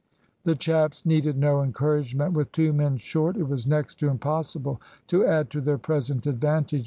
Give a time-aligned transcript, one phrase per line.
[0.45, 2.33] The chaps needed no encouragement.
[2.33, 6.79] With two men short it was next to impossible to add to their present advantage.